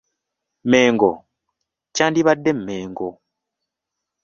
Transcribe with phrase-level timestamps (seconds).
[0.71, 1.11] Mengo:
[1.95, 3.09] Kyandibadde Mmengo.